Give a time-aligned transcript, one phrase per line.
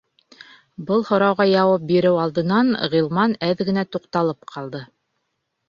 [0.87, 4.85] Был һорауға яуап биреү алдынан Ғилман әҙ генә туҡталып ҡалды.